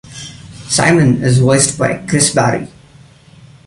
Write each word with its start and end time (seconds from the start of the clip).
Simon 0.67 1.21
is 1.21 1.37
voiced 1.37 1.77
by 1.77 1.97
Chris 2.07 2.33
Barrie. 2.33 2.67